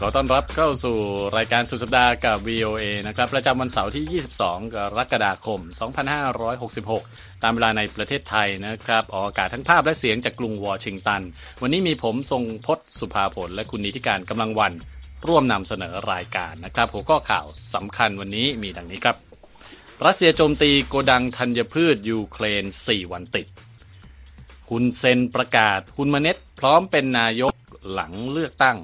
[0.00, 0.96] ขอต้อนรับเข้าสู่
[1.36, 5.60] รายการสุดสัปดาห์กับ VOA นะครับ ประจำวันเสาร์ที่ 22 กรกฎาคม
[6.72, 11.22] 2566 ตามเวลาในประเทศไทยนะครับ ออกอากาศทั้งภาพและเสียงจากกรุงวอชิงตัน
[11.62, 14.72] วันนี้มีผมทรงพศสุภาผล และคุณนิติการกำลังวัน
[15.26, 19.16] ร่วมนำเสนอรายการนะครับ หัวข้อข่าวสำคัญวันนี้มีดังนี้ครับ
[20.04, 23.46] รัสเซียโจมตีโกดังธัญพืชยูเครน 4 วันติด
[24.70, 27.54] ฮุนเซนประกาศฮุนมเน็ตพร้อมเป็นนายก
[27.92, 28.78] หลังเลือกตั้ง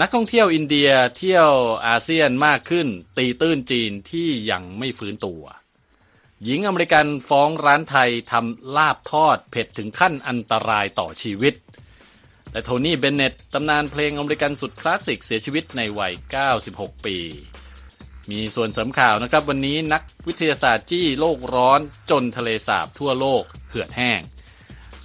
[0.00, 1.50] นักท่องเที่ยวอินเดียเที่ยว
[1.86, 5.42] อาเซียนมากขึ้น ตีตื้นจีนที่ยังไม่ฟื้นตัว
[6.44, 11.54] หญิงอเมริกันฟ้องร้านไทยทำลาบทอดเผ็ดถึงขั้นอันตรายต่อชีวิต
[12.52, 16.14] และโทนี่เบนเน็ตตำนานเพลงอเมริกันสุดคลาสสิกเสียชีวิตในวัย
[16.58, 17.16] 96 ปี
[18.30, 24.20] มีส่วนเสริมข่าวนะครับ วันนี้นักวิทยาศาสตร์จี้โลกร้อนจนทะเลสาบทั่วโลกเหือดแห้ง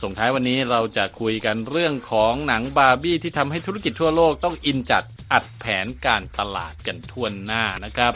[0.04, 8.14] ส่งท้ายวันนี้เราจะคุยกันเรื่องของหนังบาร์บี้ที่ทำให้ธุรกิจทั่วโลกต้องอินจัดอัดแผนการตลาดกันทั่วหน้านะครับ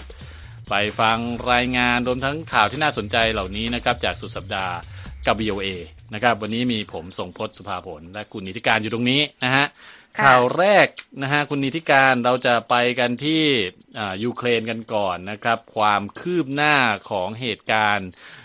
[0.69, 1.17] ไปฟัง
[1.51, 4.75] รายงานรวมทั้งข่าวที่น่าสนใจเหล่านี้นะครับจากสุดสัปดาห์
[5.27, 5.67] กับ VOA
[6.13, 9.65] นะครับวันนี้มีผมทรงพจน์สุภาผล และคุณนิติการอยู่ตรงนี้นะฮะ
[10.17, 10.87] ค่ะข่าวแรก
[11.21, 13.43] นะฮะคุณนิติการเราจะไปกันที่
[13.97, 16.75] อ่ายูเครนกันก่อนนะครับ ความคืบหน้า
[17.09, 18.44] ของเหตุการณ์อ่า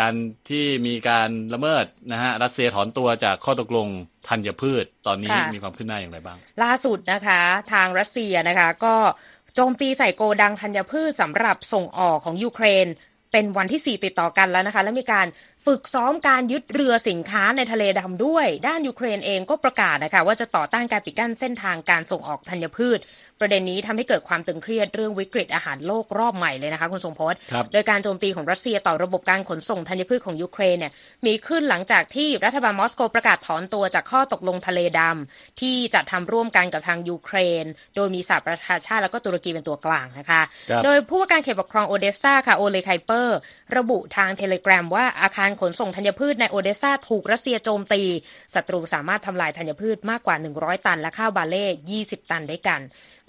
[0.00, 0.14] การ
[0.48, 3.88] ที่มีการละเมิดนะฮะรัสเซียถอนตัวจากข้อตกลง
[4.28, 7.40] ธัญพืช ตอนนี้ค่ะมีความคืบหน้าอย่างไรบ้าง ล่าสุดนะคะ
[7.72, 8.94] ทางรัสเซียนะคะก็
[9.54, 12.88] โจมตีใส่โกดังธัญพืชสำหรับส่งออกของยูเครน
[13.32, 15.26] เป็นวันที่ 4 ติดต่อกันแล้วนะคะ และมีการ
[15.66, 22.98] ฝึกซ้อมการยึดเรือสินค้าในทะเลดำด้วย ด้านยูเครนเองก็ประกาศนะคะว่าจะต่อต้านการปิดกั้นเส้นทางการส่งออกธัญพืช
[23.42, 30.92] ประเด็นนี้ทำให้เกิดความตึงเครียดเรื่องวิกฤตอาหารโลกรอบใหม่เลยนะคะคุณทรงพจน์ครับโดยการโจมตีของรัสเซียต่อระบบการขนส่งธัญพืชของยูเครนเนี่ย
[31.26, 37.64] มีขึ้นหลังจากที่รัฐบาลมอสโกประกาศถอนตัวจากข้อตกลงทะเลดำที่จะทำร่วมกันกับทางยูเครน
[37.96, 43.38] โดยมีสหประชาชาติแล้วก็ตุรกีเป็นตัวกลางนะคะครับโดยผู้ว่าการเขตปกครองโอเดสซาค่ะโอเลไคเปอร์
[43.76, 48.02] ระบุทาง Telegram ว่าอาคารขนส่งธัญพืชในโอเดสซาถูกรัสเซียโจมตี
[48.54, 51.64] ศัตรูสามารถทำลายธัญพืชมากกว่า 100 ตัน และข้าวบาร์เลย์
[51.98, 52.80] 20 ตันด้วยกัน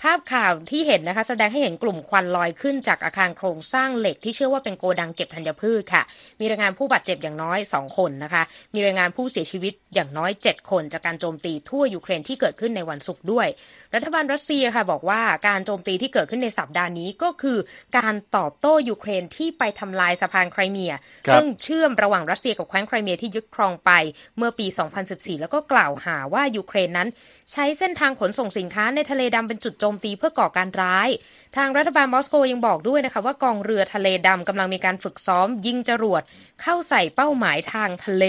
[0.03, 6.03] ภาพข่าวที่เห็นนะคะ แสดงให้เห็นกลุ่มควันลอยขึ้นจากอาคารโครงสร้างเหล็กที่เชื่อว่าเป็นโกดังเก็บธัญพืชค่ะ
[6.40, 8.44] มีรายงานผู้บาดเจ็บอย่างน้อย 2 คนนะคะ
[8.74, 13.47] มีรายงานผู้เสียชีวิตอย่างน้อย 7 คน จากการโจมตีทั่วยูเครนที่เกิดขึ้นในวันศุกร์ด้วย
[13.96, 17.58] รัฐบาลรัสเซียค่ะบอกว่าการโจมตีที่เกิดขึ้นในสัปดาห์นี้ก็คือ
[17.97, 20.94] การตอบโต้ยูเครนที่ไปทำลายสะพานไครเมีย
[21.28, 23.91] ครับซึ่งเชื่อมระหว่างรัสเซียกับแคว้นไครเมียที่ยึดครองไป
[24.38, 24.68] เมื่อปี
[25.03, 27.08] 2014 แล้วก็กล่าวหาว่ายูเครนนั้น
[27.52, 31.09] ใช้เส้นทางขนส่งสินค้าในทะเลดำเป็นจุดโจมตีเพื่อก่อการร้าย
[31.57, 36.21] ทางรัฐบาลมอสโกยังบอกด้วยนะคะว่ากองเรือทะเลดำกำลังมีการฝึกซ้อมยิงจรวด
[36.61, 38.25] เข้าใส่เป้าหมายทางทะเล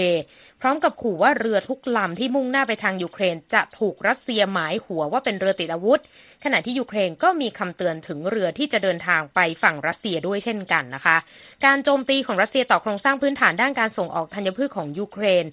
[0.61, 5.99] พร้อมกับขู่ว่าเรือทุกลำที่มุ่งหน้าไปทางยูเครน จะถูกรัสเซียหมายหัวว่าเป็นเรือติดอาวุธ
[6.43, 11.17] ขณะที่ยูเครนก็มีคำเตือนถึงเรือที่จะเดินทางไปฝั่งรัสเซียด้วยเช่นกันนะคะ
[11.65, 15.45] การโจมตีของรัสเซียต่อโครงสร้างพื้นฐานด้านการส่งออกธัญพืชของยูเครน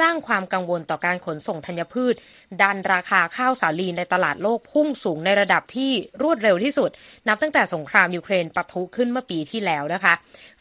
[0.00, 2.14] สร้างความกังวลต่อการขนส่งธัญพืช
[2.62, 5.90] ดันราคาข้าวสาลีในตลาดโลกพุ่งสูงในระดับที่
[6.22, 6.90] รวดเร็วที่สุด
[7.28, 10.14] นับตั้งแต่สงครามยูเครนปะทุขึ้นเมื่อปีที่แล้วนะคะ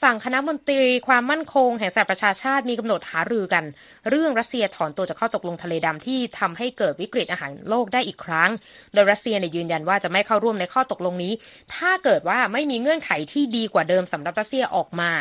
[0.03, 3.63] ฝั่งคณะมนตรีความมั่นคงแห่งสหประชาชาติมีกำหนดหารือกัน
[4.09, 8.50] เรื่องรัสเซียถอนตัวจากข้อตกลงทะเลดำที่ทำให้เกิดวิกฤตอาหารโลกได้อีกครั้ง
[8.94, 11.33] โดยรัสเซียเนี่ยยืนยันว่าจะไม่เข้าร่วมในข้อตกลงนี้
[11.75, 15.11] ถ้าเกิดว่าไม่มีเงื่อนไขที่ดีกว่าเดิมสำหรับรัสเซียออกมา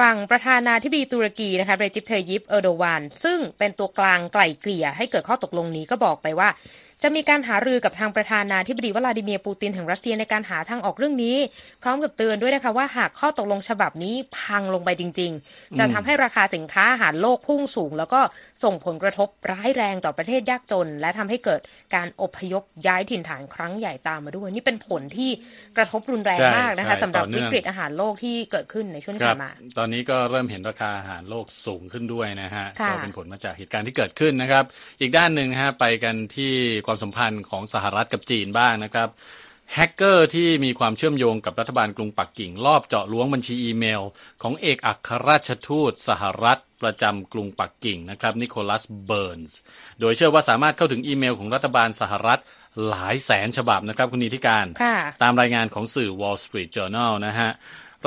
[0.00, 6.48] ฝั่งประธานาธิบดีตุรกีนะคะเรจิปเทยิปเอโดวาน ซึ่งเป็นตัวกลางไกล่เกลี่ยให้เกิดข้อตกลงนี้ก็บอกไปว่า
[7.02, 11.36] จะมีการหารือกับทางประธานาธิบดีวลาดิเมียร์ปูตินแห่งรัสเซียในการหาทางออกเรื่องนี้
[11.82, 18.20] พร้อมกับเตือนด้วยนะคะว่าหากข้อตกลงฉบับนี้พังลงไปจริง ๆ จะทำให้ราคาสินค้าอาหารโลกพุ่งสูง แล้วก็
[18.64, 21.60] ส่งผลกระทบร้ายแรงต่อประเทศยากจน และทำให้เกิด
[21.94, 25.30] การอพยพย้ายถิ่นฐานครั้งใหญ่ตามมาด้วย นี่เป็นผลที่
[25.76, 34.64] กระทบรุนแรงมากนะคะสำหรับวิกฤตอาหารโลกที่เกิดขึ้นในช่วงที่ผ่านมาตอนนี้ก็เริ่มเห็นราคาอาหารโลกสูงขึ้นด้วยนะฮะค่ะก็เป็นผลมาจากเหตุการณ์ที่เกิดขึ้นนะครับ
[35.00, 36.52] อีกด้านหนึ่งนะฮะไปกันที่
[36.86, 39.08] ความสัมพันธ์ของสหรัฐกับจีนบ้างนะครับ
[39.74, 44.02] แฮกเกอร์ที่มีความเชื่อมโยงกับรัฐบาลกรุงปักกิ่งลอบเจาะล้วงบัญชีอีเมล
[44.42, 49.58] ของเอกอัครราชทูตสหรัฐประจำกรุงปักกิ่งนะครับนิโคลัสเบิร์นส์
[50.00, 52.40] โดยเชื่อว่าสามารถเข้าถึงอีเมลของรัฐบาลสหรัฐ
[52.88, 57.50] หลายแสนฉบับนะครับคุณนิติการค่ะตามรายงานของสื่อ Wall Street Journal นะฮะ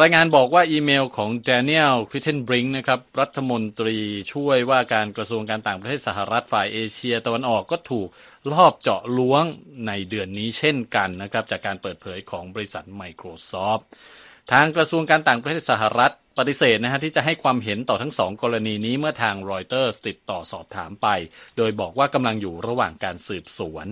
[0.02, 3.98] รายงานบอกว่าอีเมลของ Daniel c r i t t e n b r i n k นะครับรัฐมนตรี
[4.34, 8.08] ช่วยว่าการกระทรวงการต่างประเทศสหรัฐฝ่ายเอเชียตะวันออกก็ถูก
[8.52, 9.44] ลอบเจาะล้วง
[9.88, 13.84] ในเดือนนี้เช่นกันนะครับจากการเปิดเผยของบริษัท Microsoft
[14.52, 21.08] ทางกระทรวงการต่างประเทศสหรัฐปฏิเสธนะฮะที่จะให้ความเห็นต่อทั้งสองกรณีนี้เมื่อทางรอยเตอร์ติดต่อสอบถามไป
[21.58, 23.88] โดยบอกว่ากำลังอยู่ระหว่างการสืบสวน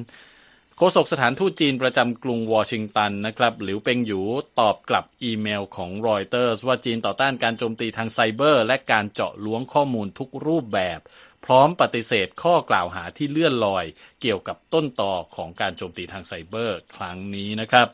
[0.79, 4.21] โฆษกสถานทูตจีนประจำกรุงวอชิงตันนะครับ หลิวเปงหยู
[4.59, 10.99] ตอบกลับอีเมลของรอยเตอร์สว่าจีนต่อต้านการโจมตีทางไซเบอร์ และการเจาะล้วงข้อมูลทุกรูปแบบ
[11.45, 13.85] พร้อมปฏิเสธข้อกล่าวหาที่เลื่อนลอย
[14.21, 17.87] เกี่ยวกับต้นตอของการโจมตีทางไซเบอร์ ครั้งนี้นะครับ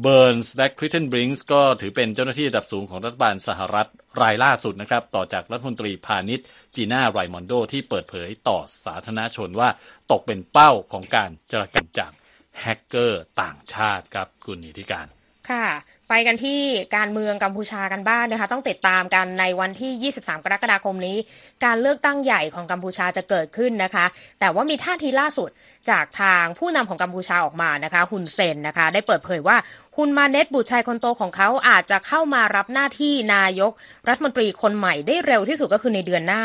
[0.00, 3.88] เบิร์นส์และคริเทนบริงค์ก็ถือเป็นเจ้าหน้าที่ระดับสูงของรัฐบาลสหรัฐ
[4.22, 9.68] รายล่าสุดนะครับ ต่อจากรัฐมนตรีพาณิชย์จีน่าไรมอนโดที่เปิดเผยต่อสาธารณชนว่า
[10.10, 12.12] ตกเป็นเป้าของการจรกรรมจาก
[12.60, 15.06] แฮกเกอร์ต่างชาติครับคุณนิติการ
[15.50, 15.66] ค่ะ
[16.08, 16.60] ไปกันที่
[16.96, 21.16] การเมืองกัมพูชากันบ้างนะคะ ต้องติดตามกันในวันที่ 23 กรกฎาคมนี้
[21.64, 24.04] การเลือกตั้งใหญ่ของกัมพูชาจะเกิดขึ้นนะคะ
[24.40, 25.50] แต่ว่ามีท่าทีล่าสุด
[25.90, 29.56] จากทางผู้นำของกัมพูชาออกมานะคะฮุนเซนนะคะ ได้เปิดเผยว่า
[29.96, 33.72] ฮุนมาเนตบุตรชายคนโตของเขาอาจจะเข้ามารับหน้าที่นายก
[34.08, 36.42] รัฐมนตรีคนใหม่ได้เร็วที่สุดก็คือในเดือนหน้า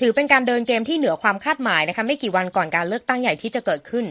[0.00, 4.04] ถือเป็นการเดินเกมที่เหนือความคาดหมายนะคะ ไม่กี่วันก่อนการเลือกตั้งใหญ่ที่จะเกิดขึ้น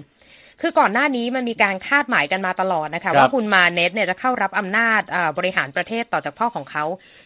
[0.61, 5.01] คือก่อนหน้านี้มันมีการคาดหมายกันมาตลอดนะคะ ว่าคุณมาเนตเนี่ยจะเข้ารับอำนาจ
[5.37, 6.83] บริหารประเทศต่อจากพ่อของเขา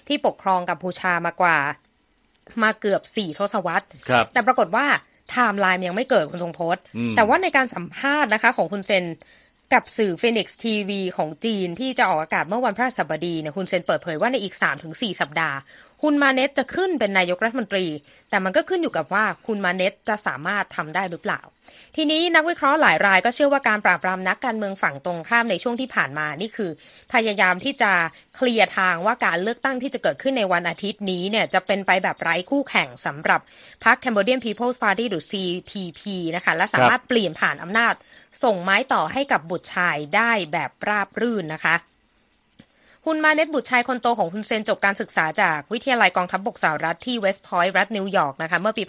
[0.07, 1.57] ที่ปกครองกัมพูชามากว่า
[2.63, 3.85] มาเกือบสี่ทศวรรษ
[4.33, 4.85] แต่ปรากฏว่า
[5.31, 6.83] ไทม์ไลน์ยังไม่เกิดคุณทรงพจน์
[7.15, 9.05] แต่ว่าในการสัมภาษณ์นะคะของคุณเซน
[9.73, 14.55] กับสื่อฟินิกซ์ทีวีของจีนที่จะออกอากาศเมื่อวันพฤหัสบดีเนี่ยคุณเซนเปิดเผยว่าในอีก
[14.87, 15.57] 3-4 สัปดาห์
[16.07, 17.85] คุณมาเนตจะขึ้นเป็นนายกรัฐมนตรี
[18.29, 21.41] แต่มันก็ขึ้นอยู่กับว่าคุณมาเนตจะสามารถทำได้หรือเปล่า
[21.95, 26.71] ทีนี้นักวิเคราะห์หลายรายก็เชื่อว่าการปราบปรามนักการเมืองฝั่งตรงข้ามในช่วงที่ผ่านมานี่คือ
[27.13, 27.91] พยายามที่จะ
[28.35, 33.41] เคลียร์ทางว่าการเลือกตั้งที่จะเกิดขึ้นในวันอาทิตย์นี้เนี่ยจะเป็นไปแบบไร้คู่แข่งสำหรับ
[33.83, 36.01] พรรค Cambodian People's Party หรือ CPP
[36.35, 37.93] นะคะและสามารถเปลี่ยนผ่านอำนาจ
[38.43, 41.75] ส่งไม้ต่อให้กับบุตรชายได้แบบราบรื่นนะคะ
[43.09, 48.83] ฮุนมาเนตบุตรชายคนโตของฮุนเซนจบการศึกษาจากวิทยาลัยกองทัพบกสหรัฐที่เวสต์พอยต์รัฐนิวยอร์กนะคะเมื่อปี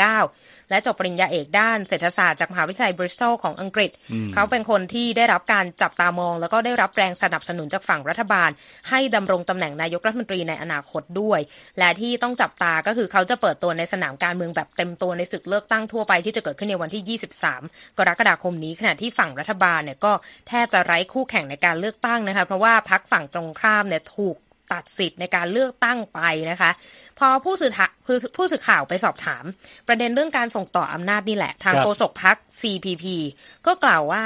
[0.00, 3.90] 1999 และจบปริญญาเอกด้านเศรษฐศาสตร์จากมหาวิทยาลัยบริสตอลของอังกฤษ
[4.34, 8.50] เขาเป็นคนที่ได้รับการจับตามอง แล้วก็ได้รับแรงสนับสนุนจากฝั่งรัฐบาล
[8.90, 11.40] ให้ดำรงตำแหน่งนายกรัฐมนตรีในอนาคตด้วย
[11.78, 17.18] และที่ต้องจับตาก็คือเขาจะเปิดตัวในสนามการเมืองแบบเต็มตัวในศึกเลือกตั้งทั่วไปที่จะเกิดขึ้นในวันที่
[17.52, 20.12] 23 กรกฎาคมนี้ขณะที่ฝั่งรัฐบาลเนี่ยก็
[20.48, 24.36] แทบจะไร้คู่แข่งในการเลือกตั้งนะคะเพราะว่าพักฝั่งตรงข้ามเนี่ยถูก
[24.72, 26.70] ตัดสิทธิ์ในการเลือกตั้งไปนะคะ
[27.18, 27.72] พอผู้สื่อ
[28.36, 29.44] ผู้สื่อข่าวไปสอบถาม
[29.88, 33.04] ประเด็นเรื่องการส่งต่ออำนาจนี่แหละ ทางโฆษกพัก CPP
[33.66, 34.24] ก็กล่าวว่า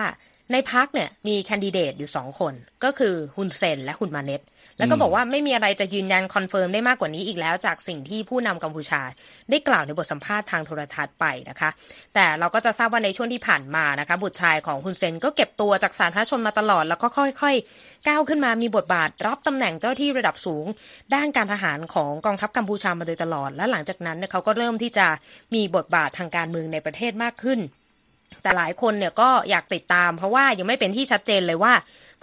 [0.52, 2.54] ในพักเนี่ยมีแคนดิเดตอยู่สองคน
[2.84, 4.42] ก็คือฮุนเซนและฮุนมาเนต
[4.78, 9.02] แล้วก็บอกว่าไม่มีอะไรจะยืนยัน confirm ได้มากกว่านี้อีกแล้ว จากสิ่งที่ผู้นำกัมพูชา
[9.50, 11.70] ได้กล่าวในบทสัมภาษณ์ทางโทรทัศน์ไปนะคะ
[12.14, 20.66] แต่เราก็จะทราบว่าในช่วงที่ผ่านมานะคะ บุตรชายของฮุนเซนก็เก็บตัวจากสาธารณชนมาตลอด แล้วก็ค่อยๆ ก้าวขึ้นมามีบทบาท รับตำแหน่งเจ้าหน้าที่ระดับสูง
[21.14, 25.06] ด้านการทหารของกองทัพกัมพูชามาโดยตลอด และหลังจากนั้นเขาก็เริ่มที่จะ
[25.54, 27.60] มีบทบาททางการเมืองในประเทศมากขึ้น
[28.42, 31.72] แต่หลายคนเนี่ยก็อยากติดตาม เพราะว่ายังไม่เป็นที่ชัดเจนเลยว่า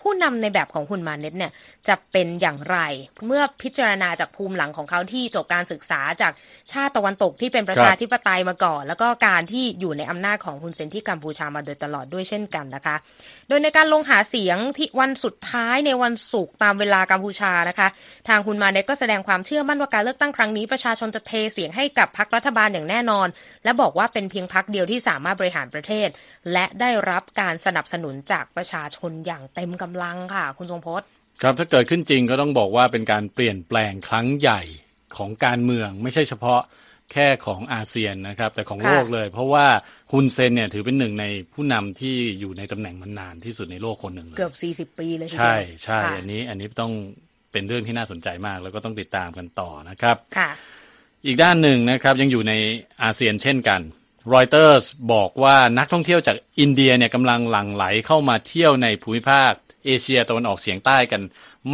[0.03, 1.51] ผู้นำในแบบของคุณมาเน็ตเนี่ย
[1.88, 2.77] จะเป็นอย่างไร
[3.25, 6.31] เมื่อพิจารณาจากภูมิหลังของเขาที่จบการศึกษาจาก
[6.71, 12.95] ชาติตะวันตกที่เป็นประชาธิปไตยมาก่อน แล้วก็การที่อยู่ในอำนาจของคุณเซนที่กัมพูชามาโดยตลอดด้วยเช่นกันนะคะ
[13.48, 17.88] โดยในการลงหาเสียงที่วันสุดท้ายในวันศุกร์ตามเวลากัมพูชานะคะ
[18.27, 23.27] ทางคุณมาเน็ตก็แสดงความเชื่อมั่นว่าการเลือกตั้งครั้งนี้ประชาชนจะเทเสียงให้กับพรรครัฐบาลอย่างแน่นอน
[23.63, 26.07] และบอกว่าเป็นเพียงพรรคเดียวที่สามารถบริหารประเทศ
[26.53, 31.07] และได้รับการสนับสนุนจากประชาชนอย่างเต็มกำลังค่ะ คุณทรงพจน์
[31.41, 34.62] ครับถ้าเกิดขึ้นจริงก็ต้องบอกว่าเป็นการเปลี่ยนแปลงครั้งใหญ่
[35.17, 36.62] ของการเมือง ไม่ใช่เฉพาะ
[37.12, 39.65] แค่ของอาเซียนนะครับ แต่ของโลกเลย เพราะว่า
[40.12, 44.53] ฮุนเซนเนี่ยถือเป็นหนึ่งในผู้นำที่อยู่ในตำแหน่งมันนานที่สุดในโลกคนหนึ่งเลยเกือบ
[44.93, 46.93] 40 ปีเลยใช่ใช่อันนี้อันนี้ต้อง
[47.51, 50.50] เป็นเรื่องที่น่าสนใจมาก แล้วก็ต้องติดตามกันต่อนะครับค่ะ
[51.25, 52.53] อีกด้านหนึ่งนะครับยังอยู่ใน
[53.01, 53.81] อาเซียนเช่นกัน
[54.33, 54.83] รอยเตอร์ส
[55.13, 59.53] บอกว่านักท่องเที่ยวจากอินเดียเนี่ยกำลังหลั่งไหลเข้ามาเที่ยวในภูมิภาค
[59.85, 61.21] เอเชียตะวันออกเฉียงใต้กัน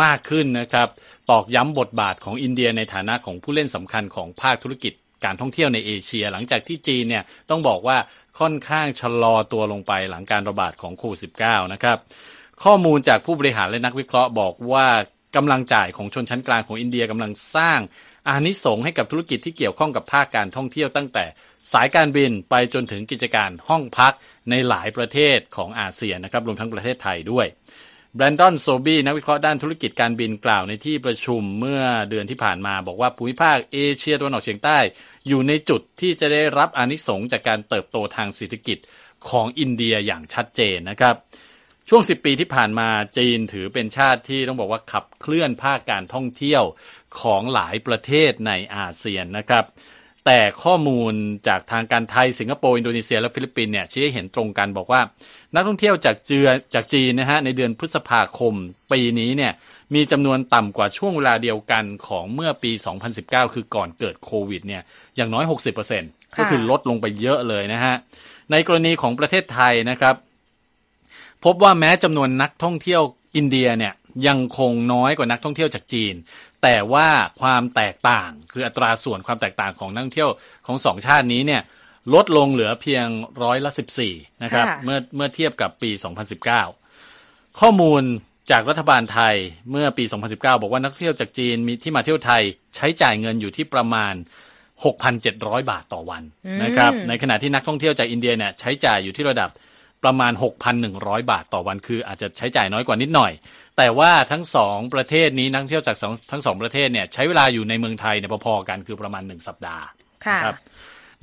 [0.04, 0.88] มากขึ้นนะครับ
[1.32, 4.94] ตอกย้ำบทบาทของอินเดียในฐานะของผู้เล่นสำคัญของภาคธุรกิจ
[5.26, 7.98] การท่องเที่ยวในเอเชีย หลังจากที่จีนเนี่ยต้องบอกว่า
[8.40, 11.98] ค่อนข้างชะลอตัวลงไปหลังการระบาดของโควิด -19 นะครับ
[12.64, 14.88] ข้อมูลจากผู้บริหารและนักวิเคราะห์บอกว่า
[15.36, 17.80] กำลังจ่ายของชนชั้นกลางของอินเดียกำลังสร้าง
[18.28, 21.26] อานิสงส์ให้กับธุรกิจที่เกี่ยวข้องกับภาคการท่องเที่ยวตั้งแต่
[21.74, 24.14] สายการบินไปจนถึงกิจการห้องพัก
[24.50, 27.46] ในหลายประเทศของอาเซียนนะครับรวมทั้งประเทศไทยด้วย
[28.16, 34.78] แบรนดอนโซบีนักวิเคราะห์ด้านธุรกิจการบินกล่าวในที่ประชุมเมื่อเดือนที่ผ่านมาบอกว่าภูมิภาคเอเชียตะวันออกเฉียงใต้
[35.28, 38.78] อยู่ในจุดที่จะได้รับอนิสงส์จากการเติบโตทางเศรษฐกิจ
[39.30, 41.16] ของอินเดียอย่างชัดเจนนะครับ
[41.90, 46.64] ช่วง 10 ปีที่ผ่านมาจีนถือเป็นชาติที่ต้องบอกว่าขับเคลื่อนภาคการท่องเที่ยว
[47.22, 49.66] ของหลายประเทศในอาเซียนนะครับ
[50.30, 51.14] แต่ข้อมูล
[51.48, 55.02] จากทางการไทยสิงคโปร์อินโดนีเซียและฟิลิปปินส์เนี่ยชี้ให้เห็นตรงกันบอกว่า
[55.56, 58.54] นักท่องเที่ยวจากเจือจากจีนนะฮะในเดือนพฤษภาคม
[58.92, 59.52] ปีนี้เนี่ย
[59.96, 62.72] มีจำนวนต่ำกว่าช่วงเวลาเดียวกันของเมื่อปี
[63.14, 64.82] 2019 คือก่อนเกิดโควิดเนี่ย
[65.16, 65.46] อย่างน้อย
[65.92, 67.96] 60%ก็คือลดลงไปเยอะเลยนะฮะ
[68.52, 70.16] ในกรณีของประเทศไทยนะครับ
[71.46, 73.02] พบว่าแม้จำนวนนักท่องเที่ยว
[73.36, 73.94] อินเดียเนี่ย
[74.28, 76.14] ยังคงน้อยกว่านักท่องเที่ยวจากจีน
[76.64, 77.08] แต่ว่า
[77.42, 80.32] ความแตกต่างคืออัตราส่วนความแตกต่างของนักท่องเที่ยว
[80.68, 81.62] ของสองชาตินี้เนี่ย
[82.14, 83.08] ลดลงเหลือเพียง
[83.44, 83.72] ร้อยละ
[84.06, 85.92] 14 นะครับ เมื่อเมื่อเทียบกับปี
[86.76, 88.04] 2019 ข้อมูล
[88.52, 89.36] จากรัฐบาลไทย
[89.72, 92.44] เมื่อปี 2019 บอกว่านักท่องเที่ยวจากจีนมีที่มาเที่ยวไทย
[92.76, 94.14] ใช้จ่ายเงินอยู่ที่ประมาณ
[94.92, 96.24] 6,700 บาทต่อวัน
[96.64, 99.50] นะครับ ในขณะที่นักท่องเที่ยวจากอินเดียเนี่ยใช้จ่ายอยู่ที่ระดับ
[100.04, 100.34] ประมาณ
[100.82, 103.32] 6,100 บาทต่อวันคืออาจจะใช้จ่ายน้อยกว่านิดหน่อย
[103.78, 105.98] แต่ว่าทั้งสองประเทศนี้นักท่องเที่ยวจาก
[106.32, 109.86] ทั้งสองประเทศเนี่ยใช้เวลาอยู่ในเมืองไทยเนี่ยพอๆกันคือประมาณ 1 สัปดาห์
[110.44, 110.56] ครับ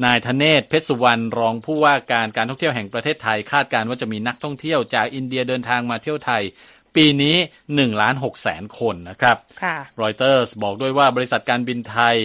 [0.04, 6.42] นายธเนศเพชรสุวรรณรองผู้ว่าการการท่องเที่ยวแห่งประเทศไทย คาดการว่าจะมีนักท่องเที่ยวจากอินเดียเดินทางมาเที่ยวไทย
[6.96, 7.36] ปีนี้
[7.68, 9.36] 1ล้าน6แสนคนนะครับ
[10.02, 12.16] รอยเตอร์สบอกด้วยว่าบริษัทการบินไทย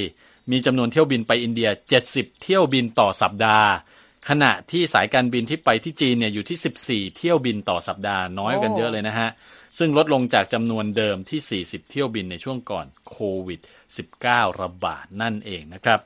[0.52, 1.70] มีจำนวนเที่ยวบินไปอินเดีย
[2.06, 3.70] 70 เที่ยวบินต่อสัปดาห์
[4.30, 9.30] ขณะที่สายการบินที่ไปที่จีนเนี่ยอยู่ที่ 14 เที่ยวบินต่อสัปดาห์น้อยกันเยอะเลยนะฮะ
[9.78, 13.60] ซึ่งลดลงจากจำนวนเดิมที่ 40 เที่ยวบินในช่วงก่อนโควิด
[14.10, 16.00] -19 ระบาดนั่นเองนะครับ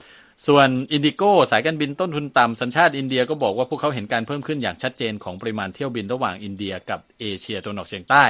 [0.48, 8.24] ส่วนอินดิโก้สายการบินต้นทุนต่ำสัญชาติอินเดียก็บอกว่าพวกเขาเห็นการเพิ่มขึ้นอย่างชัดเจนของปริมาณเที่ยวบินระหว่างอินเดียกับเอเชียตะวันออกเฉียงใต้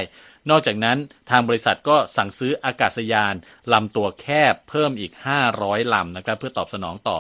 [0.50, 0.98] นอกจากนั้น
[1.30, 3.36] ทางบริษัทก็สั่งซื้ออากาศยาน
[3.74, 5.12] ลำตัวแคบเพิ่มอีก
[5.54, 7.18] 500ลำนะครับเพื่อตอบสนองต่อ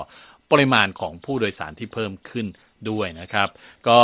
[0.51, 2.47] ปริมาณของผู้โดยสารที่เพิ่มขึ้น
[2.89, 3.47] ด้วยนะครับ
[3.87, 3.99] ก็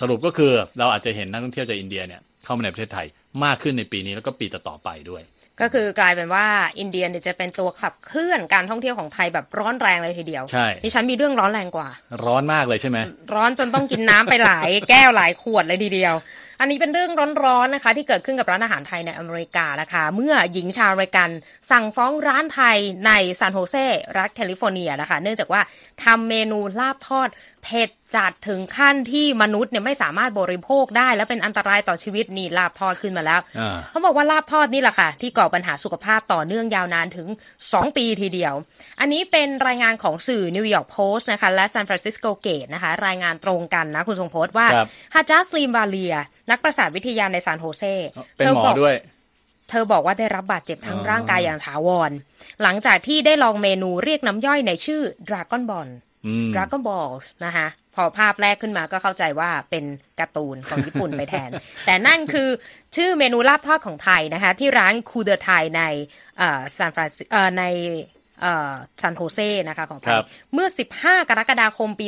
[0.00, 3.06] สรุปก็คือเราอาจจะเห็นนักท่องเที่ยวจากอินเดียเนี่ยเข้ามาในประเทศไทย
[3.44, 5.22] มากขึ้นในปีนี้แล้วก็ปีต่อๆไปด้วย
[5.60, 6.46] ก็คือกลายเป็นว่า
[6.78, 11.88] อินเดียเนี่ยจะเป็นตัวขับเคลื่อนการท่องเที่ยวของไทยแบบร้อนแรงเลยทีเดียวใช่ดิฉันมีเรื่องร้อนแรงกว่า
[12.24, 12.98] ร้อนมากเลยใช่ไหม
[13.34, 16.14] ร้อนจนต้องกินน้ำไปหลาย แก้วหลายขวดเลยทีเดียว
[16.62, 17.12] อันนี้เป็นเรื่อง
[17.44, 21.30] ร้อนๆนะคะ ที่เกิดขึ้นกับร้านอาหารไทยในอเมริกานะคะเมื่อหญิงชาวอเมริกัน
[21.70, 22.76] สั่งฟ้องร้านไทย
[23.06, 23.76] ในซานโฮเซ
[24.18, 25.60] รัฐแคลิฟอร์เนียนะคะ เนื่องจากว่า
[26.04, 27.28] ทำเมนูลาบทอด
[27.62, 33.40] เผ็ดจัดถึงขั้นที่มนุษย์เนี่ยไม่สามารถบริโภคได้ และเป็นอันตรายต่อชีวิตนี่ลาบทอดขึ้นมาแล้ว
[33.90, 37.28] เขาบอกว่าลาบทอดนี่แหละค่ะ ที่ก่อปัญหาสุขภาพต่อเนื่องยาวนานถึง
[37.62, 38.54] 2 ปีทีเดียว
[39.00, 44.66] อันนี้เป็นรายงานของสื่อนิวยอร์กโพสต์นะคะและซานฟรานซิสโกเกตนะคะ รายงานตรงกันนะ คุณทรงพจน์ว่า
[45.14, 46.16] Harjasleen Walia
[46.52, 47.82] นักประสาทวิทยาในซานโฮเซ
[48.36, 48.96] เป็นหมอด้วย
[49.70, 52.10] เธอบอกว่าได้รับบาดเจ็บทั้งร่างกายอย่างถาวร
[52.62, 55.88] หลังจากที่ได้ลองเมนูเรียกน้ำย่อยในชื่อ Dragon Ball
[56.54, 57.08] Dragon Ball
[57.44, 59.84] นะคะพอภาพแรกขึ้นมาก็เข้าใจว่าเป็น
[60.20, 61.50] การ์ตูนของญี่ปุ่นไปแทน
[61.86, 62.48] แต่นั่นคือ
[62.96, 65.82] ชื่อเมนูลาบทอดของไทยนะคะ ที่ร้าน Coup de Thai ใน
[66.76, 67.26] ซานฟรานซิส
[67.58, 67.64] ใน
[69.02, 70.16] ซานโฮเซนะคะของไทย
[70.52, 70.68] เมื่อ
[70.98, 72.06] 15 กรกฎาคมปี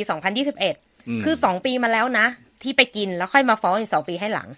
[0.61, 2.27] 2021 คือ 2 ปีมาแล้วนะ
[2.65, 4.49] ที่ไปกินแล้วค่อยมาฟ้องอีกสองปีให้หลัง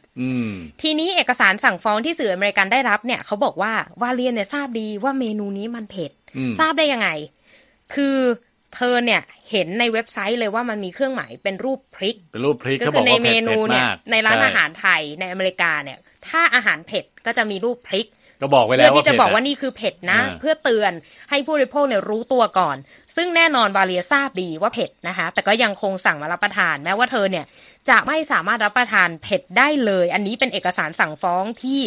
[0.82, 6.12] ทีนี้เอกสารสั่งฟ้องที่สื่ออเมริกันได้รับเนี่ยเขาบอกว่า Walia เนี่ยทราบดีว่าเมนูนี้มันเผ็ด
[6.60, 7.10] ทราบได้ยังไง
[7.94, 8.18] คือ
[8.76, 9.22] เธอเนี่ย
[9.52, 15.98] เห็นในเว็บไซต์เลยว่ามันมีเครื่องหมายเป็นรูปพริก เป็นรูปพริกก็คือในเมนูเนี่ยในร้านอาหารไทยในอเมริกาเนี่ย
[16.28, 18.08] ถ้าอาหารเผ็ดก็จะมีรูปพริก
[18.41, 20.91] ก็บอกไว้แล้วว่าที่จะบอกว่านี่คือเผ็ดนะ เพื่อเตือน
[21.29, 22.77] ให้ผู้บริโภคเนี่ยรู้ตัวก่อน
[23.15, 27.46] ซึ่งแน่นอนวาเลียทราบดีว่าเผ็ดนะคะ แต่ก็ยังคงสั่งมารับประทาน แม้ว่าเธอเนี่ย
[27.89, 31.82] จะไม่สามารถรับประทานเผ็ดได้เลย อันนี้เป็นเอกสารสั่งฟ้องที่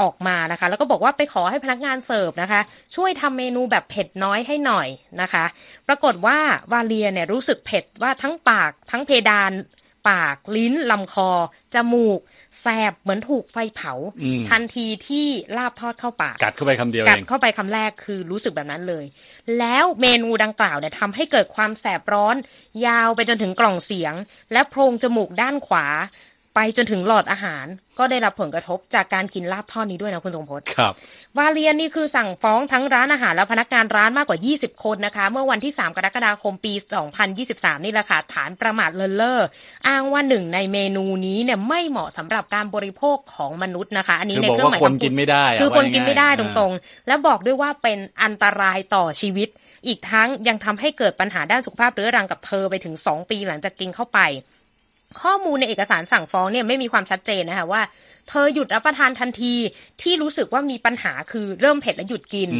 [0.00, 2.60] ออกมานะคะ แล้วก็บอกว่าไปขอให้พนักงานเสิร์ฟนะคะ
[2.94, 4.88] ช่วยทำเมนูแบบเผ็ดน้อยให้หน่อย
[5.20, 5.44] นะคะ
[5.88, 6.38] ปรากฏว่า
[6.72, 9.52] วาเลียเนี่ยรู้สึกเผ็ดว่าทั้งปากทั้งเพดาน
[10.08, 11.30] ปาก ลิ้นลำคอ
[11.74, 12.20] จมูก
[12.60, 13.92] แสบเหมือนถูกไฟเผา
[14.50, 19.04] ทันทีที่ลาบทอดเข้าปาก กัดเข้าไปคำเดียวกัดเข้าไปคำแรกคือรู้สึกแบบนั้นเลย
[19.58, 22.36] แล้วเมนูดังกล่าวเนี่ยทำให้เกิดความแสบร้อน
[22.86, 24.14] ยาวไปจนถึงกล่องเสียง
[24.52, 25.86] และโพรงจมูกด้านขวา
[26.54, 27.66] ไปจนถึงหลอดอาหาร
[27.98, 30.92] ก็ได้รับผลกระทบจากการกินลาบทอดนี้ด้วยนะคุณทรงพจน์ครับ
[31.38, 36.72] วาเลียนนี่คือสั่งฟ้องทั้งร้านอาหารและพนักงานร้านมากกว่า 20 คนนะคะ เมื่อวันที่ 3 กรกฎาคมปี
[37.28, 39.40] 2023 นี่แหละค่ะฐานประมาทเลินเล่อ
[39.88, 49.48] อ้างว่าหนึ่งในเมนูนี้เนี่ยไม่เหมาะสำหรับการบริโภคของมนุษย์นะคะ อันนี้ในเครื่องหมายคนกินไม่ได้ คือคนกินไม่ได้ตรงๆ และบอกด้วยว่าเป็นอันตรายต่อชีวิต
[49.86, 54.20] อีกทั้งยังทำให้เกิดปัญหาด้านสุขภาพเรื้อรังกับเธอไปถึง 2 ปีหลังจากกินเข้าไป
[55.22, 57.82] ข้อมูลในเอกสารสั่งฟ้องเนี่ยไม่มีความชัดเจนนะคะว่า
[58.28, 59.54] เธอหยุดรับประทานทันที
[60.02, 62.50] ที่รู้สึกว่ามีปัญหาคือเริ่มเผ็ดแล้วหยุดกิน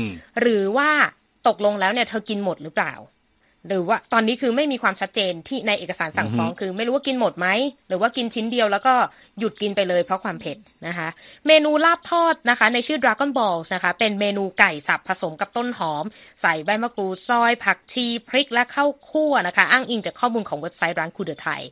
[0.41, 0.91] หรือว่า
[1.49, 2.95] ตกลงแล้วเนี่ยเธอกินหมดหรือเปล่า
[3.69, 7.47] หรือว่าตอนนี้คือไม่มีความชัดเจนที่ในเอกสารสั่งฟ้องคือ ไม่รู้ว่ากินหมดไหม
[7.89, 8.95] หรือว่ากินชิ้นเดียวแล้วก็
[9.39, 10.57] หยุดกินไปเลยเพราะความเผ็ด
[10.87, 11.09] นะคะ
[11.47, 16.05] เมนูลาบทอดนะคะ ในชื่อ Dragon Balls นะคะ เป็นเมนูไก่สับผสมกับต้นหอม
[16.43, 21.63] ใส่ใบมะกรูดซอย ผักชี พริกและข้าวคั่วนะคะ อ้างอิงจากข้อมูลของเว็บไซต์ร้านคูเดอไทย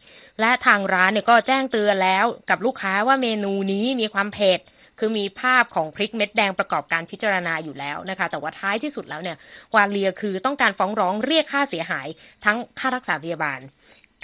[0.40, 4.60] และทางร้านเนี่ยก็แจ้งเตือนแล้วกับลูกค้าว่าเมนูนี้มีความเผ็ด
[4.98, 9.36] คือมีภาพของพริกเม็ดแดงประกอบการพิจารณาอยู่แล้วนะคะ แต่ว่าท้ายที่สุดแล้วเนี่ย
[9.74, 12.06] วาเลียคือต้องการฟ้องร้องเรียกค่าเสียหาย
[12.44, 13.60] ทั้งค่ารักษาพยาบาล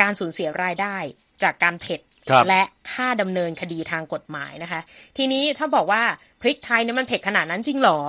[0.01, 0.97] การสูญเสียรายได้
[1.43, 4.81] จากการเผ็ดครับและค่าดำเนินคดีทางกฎหมายนะคะ
[5.17, 6.03] ทีนี้ถ้าบอกว่า
[6.41, 8.01] พริกไทยเนี่ยมันเผ็ดขนาดนั้นจริงเหรอ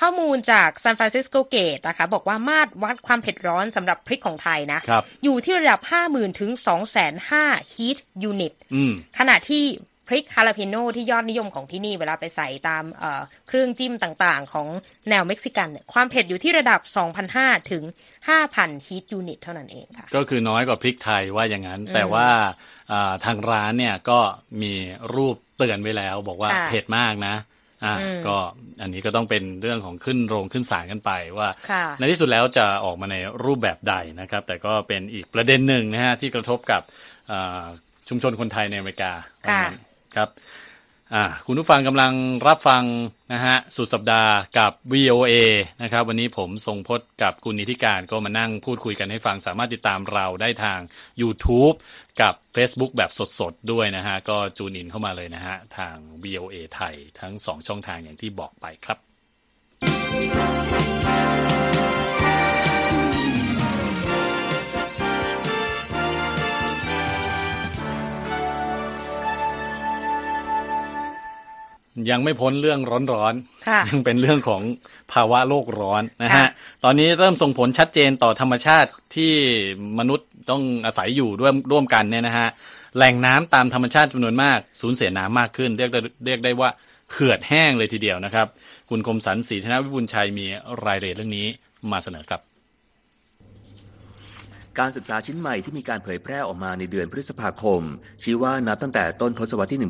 [0.00, 6.50] ข้อมูลจาก San Francisco Gate นะคะ บอกว่ามาตรวัดความเผ็ดร้อนสำหรับพริกของไทยนะครับอยู่ที่ระดับ 50,000 ถึง
[7.12, 7.98] 205,000 heat
[8.30, 14.68] unit อืมขณะที่พ ริกฮาลาเปโนที่ยอดนิยมของที่นี่เวลาไปใส่ตามเอ่อเครื่องจิ้มต่างๆ ของ
[15.10, 16.80] แนวเม็กซิกันเนี่ยความเผ็ดอยู่ที่ระดับ
[17.26, 17.84] 2,500 ถึง
[18.30, 22.28] 5,000 heat unit เท่านั้นเองค่ะ ก็คือน้อยกว่าพริกไทยว่าอย่างนั้น แต่ว่า
[22.92, 24.18] อ่าทางร้านเนี่ยก็
[24.62, 24.72] มี
[25.14, 27.34] รูปเตือนไว้แล้วบอกว่าค่ะเผ็ดมากนะ
[27.84, 28.36] อ่าอืมก็
[28.82, 36.82] อันนี้ก็ต้องเป็นเรื่องของขึ้นโรงขึ้นศาลกันไปว่าค่ะในที่สุดแล้วจะออกมาในรูปแบบใดนะครับ แต่ก็เป็นอีกประเด็นหนึ่งนะฮะที่กระทบกับ
[37.32, 37.62] อ่า
[38.08, 39.12] ชุมชนคนไทยในอเมริกา
[39.48, 39.76] ค่ะว่างั้น
[40.16, 40.28] ครับ
[41.46, 42.12] คุณผู้ฟังกำลัง
[42.48, 42.82] รับฟัง
[43.32, 45.34] นะฮะสุดสัปดาห์กับ VOA
[45.82, 50.80] นะครับวันนี้ผมทรงพจน์กับคุณนิติการก็มานั่งพูดคุยกันให้ฟังสามารถติดตามเราได้ทาง
[51.22, 51.76] YouTube
[52.20, 58.98] กับ Facebook แบบสดๆ ด้วยนะฮะ ก็จูนอินเข้ามาเลยนะฮะ ทาง VOA ไทยทั้ง 2 ช่องทางอย่างที่บอกไปครับ
[72.10, 72.80] ยังไม่พ้นเรื่อง
[73.12, 74.62] ร้อนๆค่ะยังเป็นเรื่องของ
[75.12, 76.46] ภาวะโลกร้อนนะฮะค่ะ
[76.84, 79.32] ตอนนี้เริ่มส่งผลชัดเจนต่อธรรมชาติที่
[79.98, 82.48] มนุษย์ต้องอาศัยอยู่ร่วมร่วมกันเนี่ยนะฮะ
[82.96, 86.70] แหล่งน้ำตามธรรมชาติจำนวนมาก สูญเสียน้ำมากขึ้น เรียกได้เรียกได้ว่า
[87.10, 88.46] เขื่อนแห้งเลยทีเดียวนะครับ
[88.88, 90.46] คุณคมสันศรีธนวิบุญชัยมี
[90.84, 91.46] รายละเอียดเรื่องนี้
[91.92, 92.51] มาเสนอครับ
[94.78, 97.82] การศึกษาชิ้นใหม่ที่มีการเผยแพร่ออกมาในเดือนพฤษภาคม
[98.22, 99.80] ชี้ว่านับตั้งแต่ต้นทศวรรษที่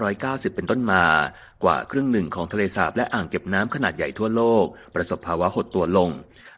[0.00, 1.04] 1990 เป็นต้นมา
[1.64, 6.10] กว่าครึ่งหนึ่งของทะเลสาบและอ่างเก็บน้ำขนาดใหญ่ทั่วโลก ประสบภาวะหดตัวลง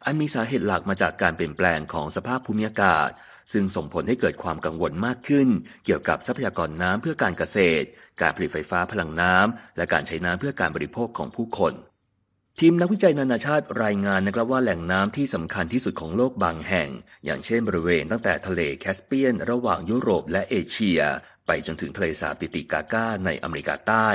[0.05, 3.09] อันมีสาเหตุหลักมาจากการเปลี่ยนแปลงของสภาพภูมิอากาศ
[3.53, 5.47] ซึ่งส่งผลให้เกิดความกังวลมากขึ้น
[5.85, 7.87] เกี่ยวกับทรัพยากรน้ำเพื่อการเกษตร
[8.21, 11.73] การผลิตไฟฟ้าพลังน้ำและการใช้น้ำเพื่อการบริโภคของผู้คน
[12.59, 16.89] ทีมนักวิจัยนานาชาติรายงานนะครับว่าแหล่งน้ำที่สำคัญที่สุดของโลกบางแห่ง
[17.25, 20.99] อย่างเช่นบริเวณตั้งแต่ทะเลแคสเปียน ระหว่างยุโรปและเอเชีย
[21.47, 24.09] ไปจนถึงทะเลสาบติติกาก้าในอเมริกาใต้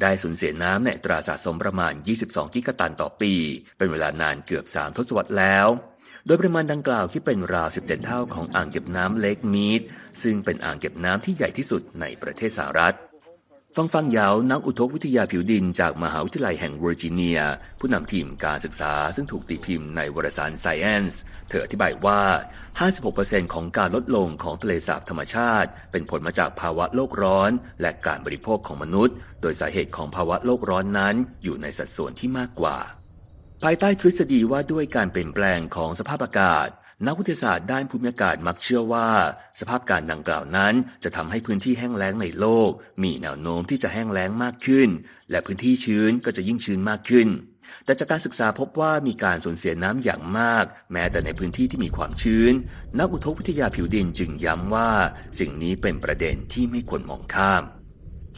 [0.00, 1.92] ได้สูญเสียน้ำในอัตราสะสมประมาณ
[2.24, 3.32] 22 กิกะตันต่อปี
[3.78, 5.66] เป็นเวลานานเกือบ 3 ทศวรรษแล้ว
[6.26, 9.82] โดยปริมาณดังกล่าวที่เป็นราว 17 เท่าของอ่างเก็บน้ำ Lake Mead
[10.22, 12.96] ซึ่งเป็นอ่างเก็บน้ำที่ใหญ่ที่สุดในประเทศสหรัฐ
[13.76, 17.40] Fangfang Yao นักอุทกวิทยาผิวดินจากมหาวิทยาลัยแห่งเวอร์จิเนีย
[17.80, 21.14] ผู้นำทีมการศึกษาซึ่งถูกตีพิมพ์ในวารสาร Science
[21.48, 22.20] เธออธิบายว่า
[22.88, 32.76] 56%ของการลดลงของทะเลสาบธรรมชาติ เป็นผลมาจากภาวะโลกร้อน และการบริโภคของมนุษย์ โดยสาเหตุของภาวะโลกร้อนนั้น อยู่ในสัดส่วนที่มากกว่า
[33.62, 36.68] ภายใต้ทฤษฎีว่าด้วยการเปลี่ยนแปลงของสภาพอากาศ
[37.06, 39.08] นักวิทยาศาสตร์ด้านภูมิอากาศมักเชื่อว่า
[39.60, 42.70] สภาพการดังกล่าวนั้น จะทำให้พื้นที่แห้งแล้งในโลก
[43.02, 44.88] มีแนวโน้มที่จะแห้งแล้งมากขึ้น
[45.30, 47.28] และพื้นที่ชื้นก็จะยิ่งชื้นมากขึ้น
[47.84, 52.52] แต่จากการศึกษาพบว่ามีการสูญเสียน้ำอย่างมาก แม้แต่ในพื้นที่ที่มีความชื้น
[52.98, 54.90] นักอุทกวิทยาผิวดินจึงย้ำว่า
[55.38, 57.64] สิ่งนี้เป็นประเด็นที่ไม่ควรมองข้าม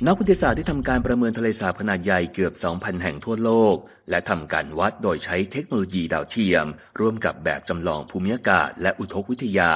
[0.06, 3.76] นักวิทยาศาสตร์ที่ทำการประเมินทะเลสาบขนาดใหญ่เกือบ 2,000 แห่งทั่วโลก
[4.10, 6.66] และทำการวัดโดยใช้เทคโนโลยีดาวเทียม
[7.00, 9.74] ร่วมกับแบบจำลองภูมิอากาศและอุทกวิทยา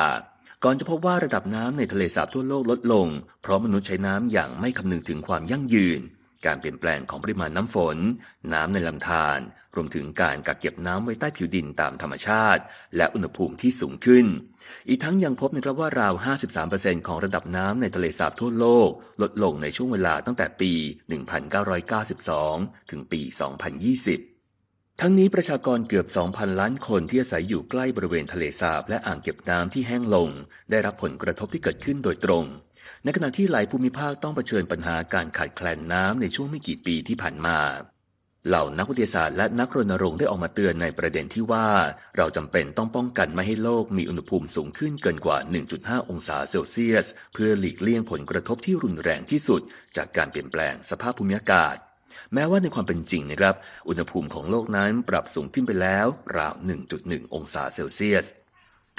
[0.64, 3.08] ก่อนจะพบว่าระดับน้ำในทะเลสาบทั่วโลกลดลง
[3.42, 6.00] เพราะมนุษย์ใช้น้ำอย่างไม่คำนึงถึงความยั่งยืน
[6.46, 7.96] การเปลี่ยนแปลงของปริมาณน้ำฝน
[8.52, 9.38] น้ำในลำธาร
[9.74, 12.62] รวมถึงการกักเก็บน้ำไว้ใต้ผิวดินตามธรรมชาติ
[12.96, 14.26] และอุณหภูมิที่สูงขึ้น
[14.88, 16.14] อีกทั้งยังพบนะครับว่าราว
[16.61, 18.90] 53%ของระดับน้ำในทะเลสาบทั่วโลก
[19.22, 20.72] ลดลงในช่วงเวลาตั้งแต่ปี
[21.56, 23.20] 1992 ถึงปี
[24.26, 30.28] 2020ทั้งนี้ประชากรเกือบ 2,000 ล้านคนที่อาศัยอยู่ใกล้บริเวณทะเลสาบและอ่างเก็บน้ำที่แห้งลง
[30.70, 32.44] ได้รับผลกระทบที่เกิดขึ้นโดยตรง
[33.04, 37.59] ในขณะที่หลายภูมิภาคต้องเผชิญปัญหาการขาดแคลนน้ำในช่วงไม่กี่ปีที่ผ่านมา
[38.48, 41.68] เหล่านักวิทยาศาสตร์และนักรณรงค์ได้ออกมาเตือนในประเด็นที่ว่า
[42.16, 45.38] เราจำเป็นต้องป้องกันไม่ให้โลกมีอุณหภูมิสูงขึ้นเกินกว่า
[45.74, 49.62] 1.5 องศาเซลเซียส เพื่อหลีกเลี่ยงผลกระทบที่รุนแรงที่สุด
[49.96, 51.76] จากการเปลี่ยนแปลงสภาพภูมิอากาศ
[52.35, 53.54] แม้ว่าในความเป็นจริงนะครับ
[53.88, 56.06] อุณหภูมิของโลกนั้นปรับสูงขึ้นไปแล้ว
[56.37, 56.54] ราว
[56.94, 58.26] 1.1 องศาเซลเซียส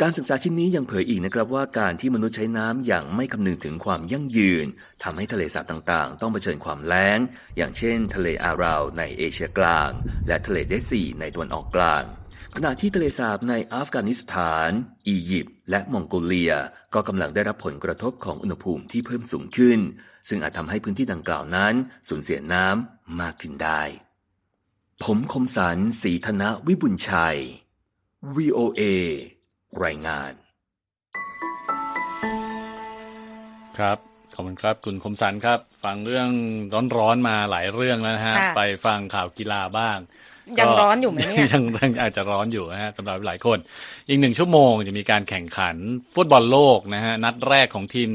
[0.01, 4.65] การศึกษาชิ้นนี้ยังเผยอีกนะครับว่าการที่มนุษย์ใช้น้ำอย่างไม่คำนึงถึงความยั่งยืน
[5.03, 7.19] ทำให้ทะเลสาบต่างๆ ต้องเผชิญความแล้ง
[7.57, 9.89] อย่างเช่น ทะเลอาราวในเอเชียกลาง
[10.27, 12.03] และทะเลเดซีในตะวันออกกลาง
[12.55, 14.69] ขณะที่ทะเลสาบในอัฟกานิสถาน
[15.07, 16.53] อียิปต์และมองโกเลีย
[16.93, 19.79] ก็กำลังได้รับผลกระทบของอุณหภูมิที่เพิ่มสูงขึ้น
[20.29, 21.73] ซึ่งอาจทำให้พื้นที่ดังกล่าวนั้น
[22.09, 23.81] สูญเสียน้ำมากขึ้นได้
[25.03, 27.39] ผมคมสันสีธนวิบุญชัย
[28.35, 28.83] VOA
[29.85, 30.31] รายงาน
[33.77, 33.97] ครับ
[34.33, 36.29] ขอบคุณครับคุณคมสันครับ ฟังเรื่อง
[36.97, 39.97] ร้อนๆมาหลายเรื่องแล้วนะฮะค่ะไปฟังข่าวกีฬาบ้าง
[40.59, 43.57] ยังร้อนอยู่ไหมเนี่ยยังยังอาจจะร้อนอยู่นะฮะสำหรับหลายคน
[44.09, 45.75] อีกหนึ่งชั่วโมงจะมีการแข่งขัน
[46.15, 48.11] ฟุตบอลโลกนะฮะ นัดแรกของทีม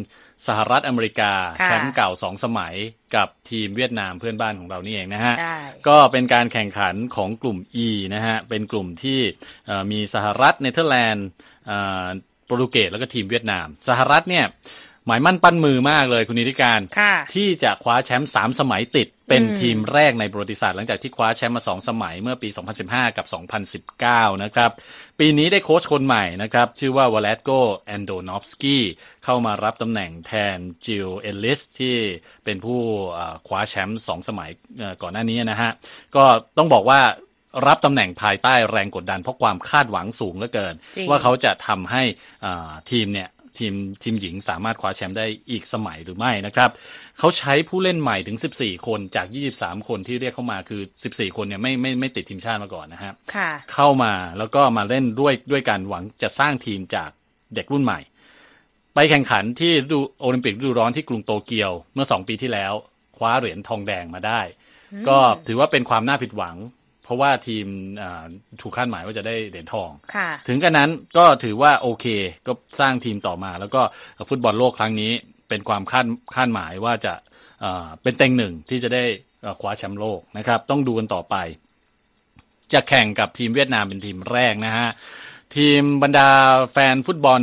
[0.48, 2.74] สหรัฐอเมริกาค่ะแชมป์เก่าสองสมัย
[3.16, 5.56] กับทีมเวียดนามเพื่อนบ้านของเรานี่เองนะฮะใช่
[5.88, 9.20] ก็เป็นการแข่งขันของกลุ่ม E นะฮะ เป็นกลุ่มที่
[9.66, 11.51] เอ่อมีสหรัฐเนเธอร์แลนด์เอ่อ
[12.46, 14.46] โปรตุเกสแล้วก็ทีมเวียดนาม สหรัฐเนี่ย
[15.06, 22.48] หมายมั่นปั้นมือมากเลยคุณนีธิกาญจน์ค่ะที่จะคว้าแชมป์สามสมัยติด เป็นอืมทีมแรกในประวัติศาสตร์หลังจากที่คว้าแชมป์มาสองสมัยเมื่อปี
[22.82, 23.26] 2015 กับ
[24.30, 24.70] 2019 นะครับ
[25.18, 27.50] ปีนี้ได้โค้ชคนใหม่นะครับ ชื่อว่า Vlatko
[27.86, 28.84] Andonovski
[29.24, 31.96] เข้ามารับตำแหน่งแทน Jill Ellis ที่
[32.44, 32.80] เป็นผู้
[33.12, 35.70] เอ่อคว้าแชมป์สองสมัยเอ่อก่อนหน้านี้นะฮะ
[36.16, 36.24] ก็
[36.58, 37.00] ต้องบอกว่า
[37.66, 42.02] รับตำแหน่งภายใต้แรงกดดัน เพราะความคาดหวังสูงเหลือเกินจริงว่าเขาจะทำให้
[42.44, 46.70] อ่าทีมเนี่ยทีมทีมหญิงสามารถคว้าแชมป์ได้อีกสมัยหรือไม่นะครับ
[47.18, 49.26] เขาใช้ผู้เล่นใหม่ถึง 14 คนจาก
[49.58, 57.10] 23 คนที่เรียกเข้ามาคือ 14 คนเนี่ยไม่ไม่ไม่ติดทีมชาติมาก่อนนะฮะค่ะเข้ามาแล้วก็มาเล่นด้วยด้วยการหวังจะสร้างทีมจาก
[57.54, 58.00] เด็กรุ่นใหม่
[58.94, 62.72] ไปแข่งขันที่ฤดูโอลิมปิกฤดูร้อนที่กรุงโตเกียวเมื่อ 2 ปีที่แล้ว
[63.16, 64.40] คว้าเหรียญทองแดงมาได้
[65.08, 66.56] ก็ถือว่าเป็นความน่าผิดหวัง
[67.04, 67.66] เพราะว่าทีม
[68.02, 68.24] อ่า
[68.60, 72.06] ถูกคาดหมายว่าจะได้เหรียญทองค่ะถึงกันนั้นก็ถือว่าโอเค
[72.46, 73.82] ก็สร้างทีมต่อมา แล้วก็
[74.28, 75.12] ฟุตบอลโลกครั้งนี้
[75.48, 77.14] เป็นความคาดคาดหมายว่าจะ
[77.60, 79.04] เอ่อเป็นเต็งหนึ่งที่จะได้
[79.42, 81.36] เอ่อคว้าแชมป์โลกนะครับ ต้องดูกันต่อไป
[82.72, 84.88] จะแข่งกับทีมเวียดนามเป็นทีมแรกนะฮะ
[85.56, 86.28] ทีมบรรดา
[86.72, 87.42] แฟนฟุตบอล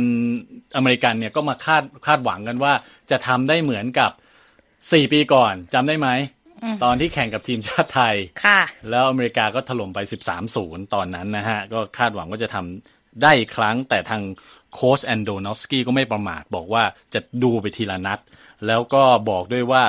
[0.76, 2.72] อเมริกันเนี่ยก็มาคาดคาดหวังกันว่า
[3.10, 4.10] จะทำได้เหมือนกับ
[4.92, 6.08] สี่ปีก่อนจำได้ไหม
[6.84, 9.98] ตอนที่แข่งกับทีมชาติไทยค่ะ แล้วอเมริกาก็ถล่มไป
[10.46, 14.22] 13-0 ตอนนั้นนะฮะ ก็คาดหวังว่าจะทำได้อีกครั้ง แต่ทาง
[14.74, 16.82] โค้ชแอนโดนอฟสกี้ก็ไม่ประมาทบอกว่า
[17.14, 18.18] จะดูไปทีละนัด
[18.66, 19.82] แล้วก็บอกด้วยว่า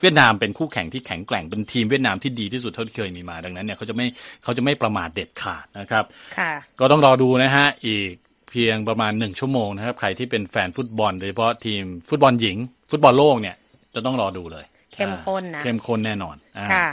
[0.00, 4.06] เวียดนามเป็นคู่แข่งที่แข็งแกร่งเป็นทีมเวียดนามที่ดีที่สุดเท่าที่เคยมีมาดังนั้นเนี่ยเขาจะไม่
[4.42, 6.04] เขาจะไม่ประมาทเด็ดขาดนะครับ
[6.38, 8.12] ค่ะก็ต้องรอดูนะฮะอีก
[8.50, 12.56] เพียงประมาณหนึ่งชั่วโมงนะครับ ใครที่เป็นแฟนฟุตบอล โดยเฉพาะทีมฟุตบอลหญิง
[12.90, 13.56] ฟุตบอลโลกเนี่ย
[13.94, 16.88] จะต้องรอดูเลย เข้มข้นนะอ่าเข้มข้นแน่นอนอ่าค่ะ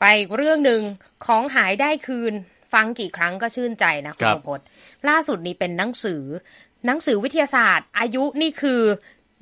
[0.00, 0.80] ไปอีกเรื่องหนึ่ง
[1.26, 2.32] ของหายได้คืน
[2.72, 4.60] ฟังกี่ครั้งก็ชื่นใจนะคะคุณทรงพจน์
[5.08, 6.22] ล่าสุดนี้เป็นหนังสือ
[6.86, 8.82] หนังสือวิทยาศาสตร์ อายุนี่คือ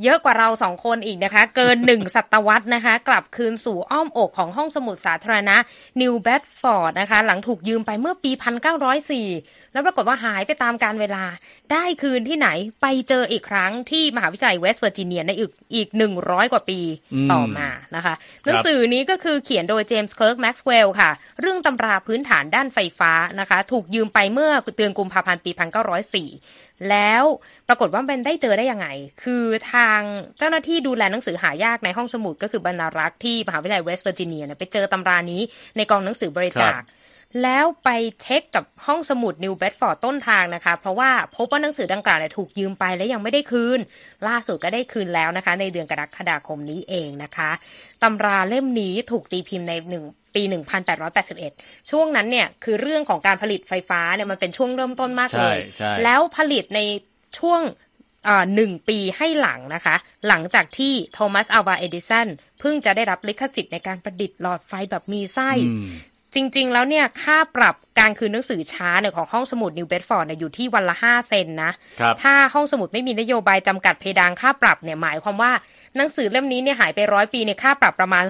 [0.05, 5.57] เยอะกว่าเราสองคนอีกนะคะ เกินหนึ่งศตวรรษนะคะ กลับคืนสู่อ้อมอกของห้องสมุดสาธารณะ
[6.01, 8.33] นิวเบดฟอร์ดนะคะ หลังถูกยืมไปเมื่อปี
[9.25, 11.25] 1904แล้วปรากฏว่าหายไปตามกาลเวลา
[11.73, 12.49] ได้คืนที่ไหน
[12.83, 15.89] ไปเจออีกครั้งที่มหาวิทยาลัยเวสต์เวอร์จิเนียในอีกอีก
[16.21, 16.81] 100กว่าปี
[17.15, 18.15] อืมต่อมานะคะ
[18.47, 25.51] หนังสือนี้ก็คือเขียนโดยเจมส์เคิร์กแม็กซ์เวลล์ค่ะ เรื่องตำราพื้นฐานด้านไฟฟ้านะคะ ถูกยืมไปเมื่อเดือนกุมภาพันธ์ปี
[26.21, 27.25] 1904แล้ว
[27.69, 28.87] ปรากฏว่าเป็นได้เจอได้ยังไง
[29.23, 30.01] คือทาง
[30.39, 35.43] เจ้าหน้าที่ดูแลหนังสือหายากในห้องสมุดก็คือบรรณารักษ์ที่มหาวิทยาลัยเวสต์เวอร์จิเนียเนี่ยไปเจอตำรานี้
[35.77, 36.81] ในกองหนังสือบริจาค
[37.43, 37.89] แล้วไป
[38.23, 43.81] เช็คกับห้องสมุดนิวเบดฟอร์ดต้นทางนะคะ เพราะว่าพบว่าหนังสือดังกล่าวเนี่ยถูกยืมไปและยังไม่ได้คืน
[44.29, 47.51] ล่าสุดก็ได้คืนแล้วนะคะ ในเดือนกรกฎาคมนี้เองนะคะ
[48.03, 50.43] ตำราเล่มนี้ถูกตีพิมพ์ในหนึ่งปี
[51.17, 56.81] 1881 ช่วงนั้นเนี่ยคือเรื่องของการผลิตไฟฟ้าเนี่ยมันเป็นช่วงเริ่มต้นมากเลยใช่ใช่แล้วผลิตใน
[57.39, 57.63] ช่วง
[58.29, 59.97] อ่าหนึ่งปีให้หลังนะคะ
[60.29, 62.29] หลังจากที่โทมัสอัลวาเอดิสัน
[62.61, 65.87] เพิ่งจะได้รับลิขสิทธิ์ในการประดิษฐ์หลอดไฟแบบมีไส้อืม
[66.35, 75.53] จริง ๆ แล้วเนี่ยค่าปรับการคืนหนังสือช้าเนี่ยของห้องสมุดนิวเบดฟอร์ดเนี่ยอยู่ที่วันละ 5 เซนต์นะครับถ้าห้องสมุดไม่มีนโยบายจำกัดเพดานค่าปรับเนี่ยหมายความว่า
[75.97, 78.25] หนังสือเล่มนี้เนี่ยหายไปร้อยปีเนี่ยค่าปรับประมาณ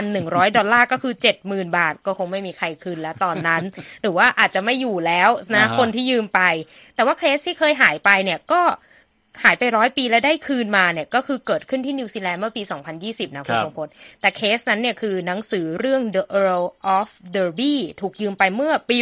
[0.00, 3.62] 2,100 ดอลลาร์ก็คือ 70,000 บาท ก็คงไม่มีใครคืนแล้วตอนนั้น
[4.02, 6.40] หรือว่าอาจจะไม่อยู่แล้วนะอ่าฮะคนที่ยืมไป
[6.94, 8.60] แต่ว่าเคสที่เคยหายไปเนี่ยก็
[9.44, 12.62] หายไปร้อยปีแล้วได้คืนมาเนี่ยก็คือเกิดขึ้นที่นิวซีแลนด์เมื่อปี
[12.98, 13.88] 2020 นะคะคุณทรงพจน์
[14.20, 16.66] แต่เคสนั้นเนี่ยคือหนังสือเรื่อง The Earl
[16.96, 18.98] of Derby ถูกยืมไปเมื่อปี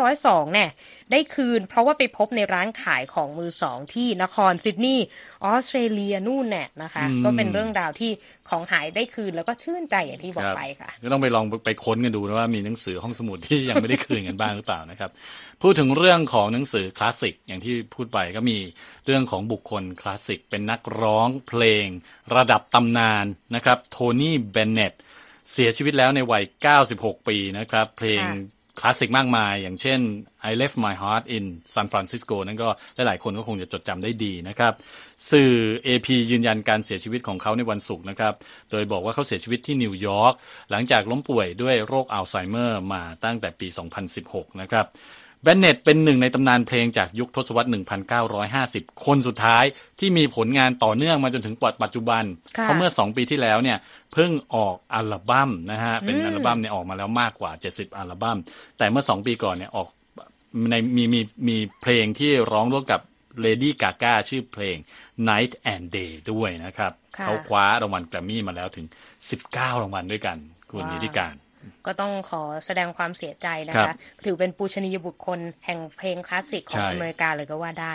[0.00, 0.68] 1902 เนี่ย
[1.12, 5.06] ได้คืน เพราะว่าไปพบในร้านขายของมือสองที่นครซิดนีย์
[5.44, 8.10] ออสเตรเลียนู่นแน่นะคะ ก็เป็นเรื่องราวที่
[8.48, 15.10] ของหายได้คืนแล้วก็ชื่นใจอย่างที่บอกไปค่ะ ก็ต้องไปลองไปค้นกันดูนะว่ามีหนังสือห้องสมุดที่ยังไม่ได้คืนกันบ้างหรือเปล่านะครับ
[15.62, 18.58] พูดถึงเรื่องของหนังสือคลาสสิกอย่างที่พูดไปก็มี
[19.06, 21.86] เรื่องของบุคคลคลาสสิกเป็นนักร้องเพลง
[22.36, 24.92] ระดับตำนานนะครับโทนี่เบนเน็ต
[25.52, 26.44] เสียชีวิตแล้วในวัย
[26.86, 28.22] 96 ปีนะครับ เพลง
[28.80, 30.00] คลาสสิกมากมาย อย่างเช่น
[30.50, 34.72] I left my heart in San Francisco นั่นก็หลายๆคนก็คงจะจดจำได้ดีนะครับ
[35.30, 35.50] สื่อ
[35.86, 38.34] AP ยืนยันการเสียชีวิตของเขาในวันศุกร์นะครับ
[38.70, 40.34] โดยบอกว่าเขาเสียชีวิตที่นิวยอร์ก
[40.70, 43.68] หลังจากล้มป่วยด้วยโรคอัลไซเมอร์มาตั้งแต่ปี
[44.14, 44.86] 2016 นะครับ
[45.42, 47.68] แบนเน็ตเป็นหนึ่งในตำนานเพลงจากยุคทศวรรษ
[48.36, 49.64] 1950 คนสุดท้าย
[50.00, 52.24] ที่มีผลงานต่อเนื่องมาจนถึงปัจจุบัน
[52.62, 53.78] เพราะเมื่อ 2 ปีที่แล้วเนี่ย
[54.12, 58.38] เพิ่งออกอัลบั้มนะฮะ เป็นอัลบั้มเนี่ยออกมาแล้วมากกว่า 70 อัลบั้ม
[58.78, 59.88] แต่เมื่อ 2 ปีก่อนเนี่ยออก
[60.70, 63.00] ในมีมีมีเพลงที่ร้องร่วมกับ
[63.40, 64.76] เลดี้กาก้าชื่อเพลง
[65.28, 66.92] Night and Day ด้วยนะครับ
[67.24, 68.86] เขาคว้ารางวัลแกรมมี่มาแล้วถึง
[69.34, 70.36] 19 รางวัลด้วยกัน
[70.70, 71.34] คุณนีธิกาญจน์
[71.86, 73.92] ก็ต้องขอแสดงความเสียใจนะคะ
[74.24, 77.94] ถือเป็นปูชนียบุคคลแห่งเพลงคลาสสิกของอเมริกาเลยก็ว่าได้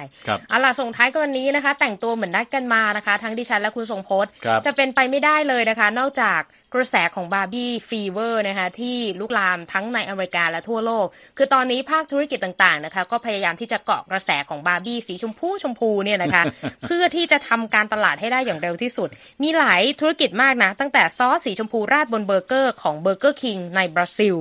[0.49, 4.31] เอาล่ะส่งท้ายกันวันนี้นะคะ แต่งตัวเหมือนนัดกันมานะคะ ทั้งดิฉันและคุณทรงพจน์
[4.65, 6.39] จะเป็นไปไม่ได้เลยนะคะ นอกจาก
[6.73, 11.05] กระแสของบาร์บี้ fever นะคะที่ลุกลามทั้งในอเมริกาและทั่วโลก
[11.37, 16.43] คือตอนนี้ภาคธุรกิจต่างๆนะคะ ก็พยายามที่จะเกาะกระแสของบาร์บี้สีชมพูชมพูเนี่ยนะคะ
[16.87, 19.09] เพื่อที่จะทำการตลาดให้ได้อย่างเร็วที่สุด
[19.43, 24.35] มีหลายธุรกิจมากนะ ตั้งแต่ซอสสีชมพูราดบนเบอร์เกอร์ของ Burger King ในบราซิล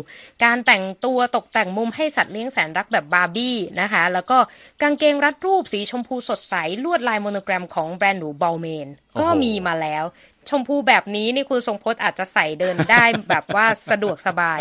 [0.45, 4.39] การแต่งตัวตกแต่งมุมให้สัตว์เลี้ยงแสนรักแบบบาร์บี้นะคะ แล้วก็
[4.83, 8.89] กางเกงรัดรูปสีชมพูสดใส ลวดลาย monogram ของแบรนด์หรู Balmain
[9.21, 10.05] ก็มีมาแล้ว
[10.51, 14.61] ชมพูแบบนี้นี่คุณทรงพจน์อาจจะใส่เดินได้แบบว่าสะดวกสบาย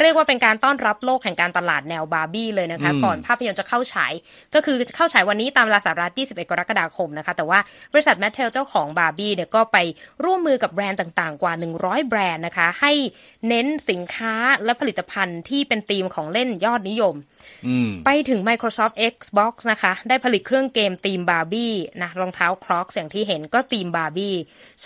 [0.00, 4.12] เรียกว่าเป็นการต้อนรับโลกแห่งการตลาดแนวบาร์บี้เลยนะคะ ก่อนภาพยนตร์จะเข้าฉาย
[4.54, 7.58] ก็คือเข้าฉายวันนี้ตามเวลาสหรัฐ21 กรกฎาคมนะคะ แต่ว่า
[7.92, 9.76] บริษัท Mattel เจ้าของบาร์บี้เนี่ยก็ไป
[10.24, 12.92] ร่วมมือกับแบรนด์ต่างๆ กว่า 100 แบรนด์นะคะ ให้
[13.48, 17.14] เน้นสินค้าและผลิตภัณฑ์ที่เป็นธีมของเล่นยอดนิยม
[18.04, 21.72] ไปถึง Microsoft Xbox นะคะ ได้ผลิตเครื่องเกมธีมบาร์บี้
[22.02, 24.34] นะรองเท้า Crocs อย่างที่เห็นก็ธีมบาร์บี้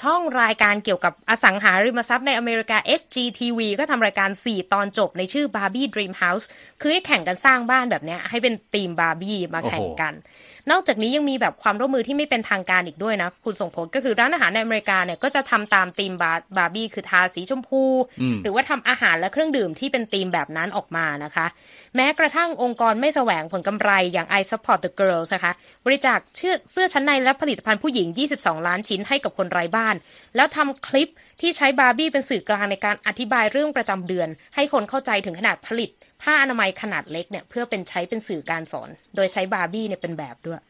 [0.01, 6.45] ช่องรายการเกี่ยวกับอสังหาริมทรัพย์ในอเมริกา HGTV ก็ทำรายการ 4 ตอนจบในชื่อ Barbie Dream House
[6.81, 10.15] คือให้แข่งกันสร้างบ้านแบบนี้ให้เป็นธีมบาร์บี้มาแข่งกัน
[10.71, 16.13] นอกจากนี้ยังมีแบบความร่วมมือที่ไม่เป็นทางการอีกด้วยนะ คุณทรงพจน์ก็คือร้านอาหารในอเมริกาเนี่ยก็จะทำตามธีม
[16.57, 17.83] บาร์บี้คือทาสีชมพู
[18.43, 21.47] หรือว่าทำอาหารและเครื่องดื่มที่เป็นธีมแบบนั้นออกมานะคะ
[21.97, 25.53] แม้กระทั่งองค์กรไม่แสวงผลกำไรอย่าง I Support the Girls นะคะ
[25.87, 26.39] บริจาค
[26.73, 29.95] เสื้อชั้นในและผลิตภัณฑ์ผู้หญิง 22 ล้านชิ้นให้กับคนไร้บ้าน
[30.37, 31.09] แล้วทำคลิป
[31.41, 35.91] ที่ใช้บาร์บี้เป็นสื่อกลางในการอธิบายเรื่องประจำเดือน ให้คนเข้าใจถึงขนาดผลิต
[36.23, 40.61] ผ้าอนามัยขนาดเล็กเนี่ยเพื่อเป็นใช้เป็นสื่อการสอน โดยใช้บาร์บี้เนี่ยเป็นแบบด้วย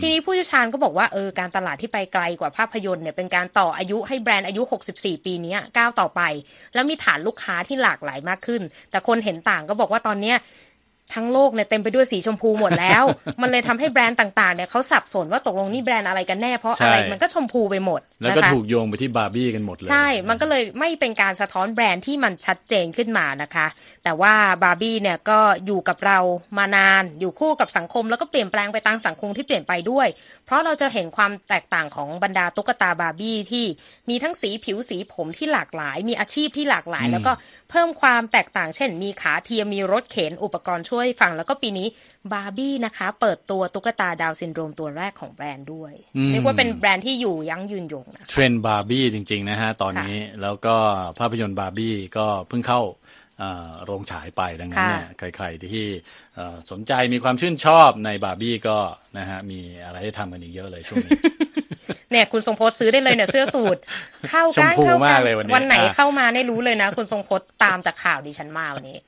[0.00, 4.62] ทีนี้ผู้เชี่ยวชาญก็บอกว่าเออการตลาดที่ไปไกลกว่าภาพยนตร์เนี่ยเป็นการต่ออายุให้แบรนด์อายุ
[4.94, 6.22] 64 ปีนี้ก้าวต่อไป
[6.74, 10.36] แล้วมีฐานลูกค้าที่หลากหลายมากขึ้น แต่คนเห็นต่างก็บอกว่าตอนเนี้ย
[11.14, 13.04] ทั้งโลกเนี่ยเต็มไปด้วยสีชมพูหมดแล้ว
[13.42, 23.66] มันเลยทำให้แบรนด์ต่างๆเนี่ยเขาสับสนว่าตกลงนี่แบรนด์อะไรกันแน่เพราะอะไรมันก็ชมพูไปหมด แล้วก็ถูกโยงไปที่บาร์บี้กันหมดเลย ใช่ มันก็เลยไม่เป็นการสะท้อนแบรนด์ที่มันชัดเจนขึ้นมานะคะ
[24.04, 26.18] แต่ว่าบาร์บี้เนี่ยก็อยู่กับเรา
[26.58, 30.08] มานาน อยู่คู่กับสังคมแล้วก็เปลี่ยนแปลงไปตามสังคมที่เปลี่ยนไปด้วย
[30.44, 33.64] เพราะเราจะเห็นความแตกต่างของบรรดาตุ๊กตาบาร์บี้ที่
[34.08, 37.32] มีทั้งสีผิวสีผมที่หลากหลาย มีอาชีพที่หลากหลาย แล้วก็
[37.70, 41.86] เพิ่มความแตกต่าง เช่น มีขาเทียมมีรถเข็นอุปกรณ์ช่วยฟังแล้วก็ปีนี้
[42.32, 45.92] บาร์บี้นะคะ เปิดตัวตุ๊กตาดาวน์ซินโดรมตัวแรกของแบรนด์ด้วย
[46.30, 50.76] เรียกว่าเป็นแบรนด์ที่อยู่ยั้งยืนยงนะเทรนด์บาร์บี้จริง ๆ นะฮะ ตอนนี้แล้วก็
[51.18, 52.82] ภาพยนตร์บาร์บี้ก็เพิ่งเข้า
[53.84, 55.86] โรงฉายไปดังนั้นเนี่ยใครๆที่
[56.70, 58.78] สนใจมีความชื่นชอบในบาร์บี้ก็
[59.18, 61.18] นะฮะมีอะไรให้ทำกันอีกเยอะเลยช่วงนี้
[62.10, 63.76] เนี่ยคุณทรงพจน์ซื้อได้เลยเนี่ยเสื้อสูท
[64.28, 65.20] เข้ากันเข้ากัน
[65.54, 68.98] วันไหนเข้ามาได้รู้เลยนะ คุณทรงพจน์ตามจากข่าวดิฉันมาวันนี้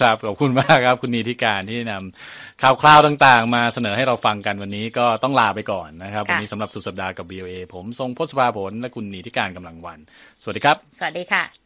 [0.00, 9.98] ครับขอบคุณมากครับ คุณนีธิการที่นำข่าวคราวต่าง ๆ มาเสนอให้เราฟังกันวันนี้ก็ต้องลาไปก่อนนะครับ วันนี้สำหรับสุดสัปดาห์กับ BOA ผมทรงพศภาผลและคุณนีธิการกำลังวัน
[10.42, 11.65] สวัสดีครับ สวัสดีค่ะ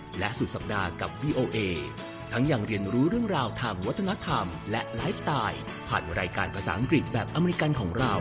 [0.19, 1.57] และสุดสัปดาห์กับ VOA
[2.31, 8.13] ทั้งยังเรียนรู้เรื่องราวทางวัฒนธรรม และไลฟ์สไตล์ ผ่านรายการภาษาอังกฤษแบบอเมริกันของเรา